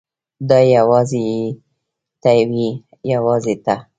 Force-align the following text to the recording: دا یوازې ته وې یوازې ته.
دا 0.49 0.59
یوازې 0.75 1.27
ته 2.21 2.31
وې 2.49 2.69
یوازې 3.13 3.55
ته. 3.65 3.75